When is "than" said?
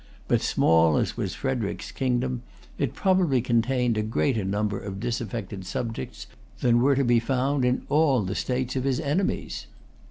6.59-6.81